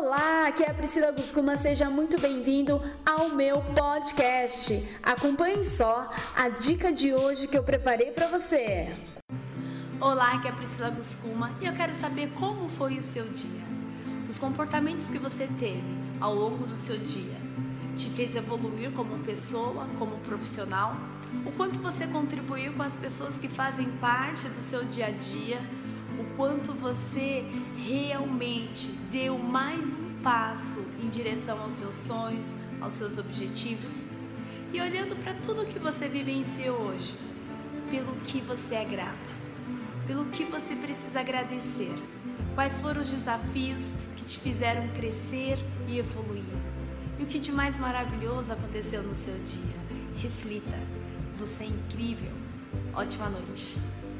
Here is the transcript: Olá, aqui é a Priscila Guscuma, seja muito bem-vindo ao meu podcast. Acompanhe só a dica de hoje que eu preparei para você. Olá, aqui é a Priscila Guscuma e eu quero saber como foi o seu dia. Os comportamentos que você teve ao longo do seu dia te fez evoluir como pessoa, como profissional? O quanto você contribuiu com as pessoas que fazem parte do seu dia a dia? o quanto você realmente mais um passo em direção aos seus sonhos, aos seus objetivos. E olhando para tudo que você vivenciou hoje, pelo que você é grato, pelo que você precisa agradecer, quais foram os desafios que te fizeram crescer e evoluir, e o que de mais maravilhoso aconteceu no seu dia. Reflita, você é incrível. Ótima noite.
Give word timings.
Olá, 0.00 0.46
aqui 0.46 0.62
é 0.62 0.70
a 0.70 0.74
Priscila 0.74 1.10
Guscuma, 1.10 1.56
seja 1.56 1.90
muito 1.90 2.20
bem-vindo 2.20 2.80
ao 3.04 3.30
meu 3.30 3.60
podcast. 3.74 4.88
Acompanhe 5.02 5.64
só 5.64 6.08
a 6.36 6.48
dica 6.50 6.92
de 6.92 7.12
hoje 7.12 7.48
que 7.48 7.58
eu 7.58 7.64
preparei 7.64 8.12
para 8.12 8.28
você. 8.28 8.92
Olá, 10.00 10.34
aqui 10.34 10.46
é 10.46 10.52
a 10.52 10.54
Priscila 10.54 10.90
Guscuma 10.90 11.50
e 11.60 11.66
eu 11.66 11.72
quero 11.72 11.96
saber 11.96 12.30
como 12.38 12.68
foi 12.68 12.96
o 12.96 13.02
seu 13.02 13.24
dia. 13.24 13.66
Os 14.28 14.38
comportamentos 14.38 15.10
que 15.10 15.18
você 15.18 15.48
teve 15.58 15.82
ao 16.20 16.32
longo 16.32 16.64
do 16.64 16.76
seu 16.76 16.96
dia 16.96 17.34
te 17.96 18.08
fez 18.10 18.36
evoluir 18.36 18.92
como 18.92 19.18
pessoa, 19.24 19.88
como 19.98 20.16
profissional? 20.18 20.94
O 21.44 21.50
quanto 21.50 21.80
você 21.80 22.06
contribuiu 22.06 22.72
com 22.74 22.84
as 22.84 22.96
pessoas 22.96 23.36
que 23.36 23.48
fazem 23.48 23.88
parte 24.00 24.48
do 24.48 24.58
seu 24.58 24.84
dia 24.84 25.06
a 25.06 25.10
dia? 25.10 25.60
o 26.18 26.24
quanto 26.36 26.72
você 26.72 27.44
realmente 27.76 28.90
mais 29.48 29.96
um 29.96 30.20
passo 30.22 30.84
em 31.02 31.08
direção 31.08 31.58
aos 31.62 31.72
seus 31.72 31.94
sonhos, 31.94 32.54
aos 32.82 32.92
seus 32.92 33.16
objetivos. 33.16 34.08
E 34.72 34.80
olhando 34.80 35.16
para 35.16 35.32
tudo 35.34 35.64
que 35.64 35.78
você 35.78 36.06
vivenciou 36.06 36.78
hoje, 36.78 37.16
pelo 37.90 38.14
que 38.16 38.42
você 38.42 38.74
é 38.74 38.84
grato, 38.84 39.34
pelo 40.06 40.26
que 40.26 40.44
você 40.44 40.76
precisa 40.76 41.20
agradecer, 41.20 41.92
quais 42.54 42.78
foram 42.78 43.00
os 43.00 43.10
desafios 43.10 43.94
que 44.16 44.24
te 44.26 44.38
fizeram 44.38 44.86
crescer 44.88 45.58
e 45.88 45.98
evoluir, 45.98 46.44
e 47.18 47.22
o 47.22 47.26
que 47.26 47.38
de 47.38 47.50
mais 47.50 47.78
maravilhoso 47.78 48.52
aconteceu 48.52 49.02
no 49.02 49.14
seu 49.14 49.34
dia. 49.38 49.78
Reflita, 50.20 50.78
você 51.38 51.64
é 51.64 51.68
incrível. 51.68 52.32
Ótima 52.94 53.30
noite. 53.30 53.78